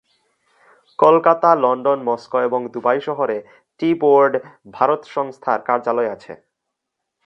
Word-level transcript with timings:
Kolkata, 0.99 1.49
London, 1.55 1.99
Moscow 2.03 2.37
এবং 2.39 2.61
Dubai 2.73 2.99
শহরে 3.01 3.37
টি 3.79 3.89
বোর্ড, 3.93 4.33
ভারত 4.73 5.01
সংস্থার 5.15 5.59
কার্যালয় 5.61 6.09
আছে। 6.11 6.33